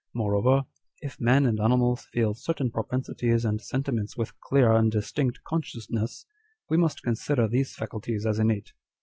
Moreover, 0.15 0.63
if 1.01 1.21
man 1.21 1.45
and 1.45 1.59
animals 1.59 2.05
feel 2.11 2.33
certain 2.33 2.71
propensities 2.71 3.45
and 3.45 3.61
sentiments 3.61 4.17
with 4.17 4.39
clear 4.39 4.73
and 4.73 4.91
distinct 4.91 5.43
consciousness, 5.43 6.25
we 6.67 6.75
must 6.77 7.03
consider 7.03 7.47
these 7.47 7.75
faculties 7.75 8.25
as 8.25 8.39
innate." 8.39 8.73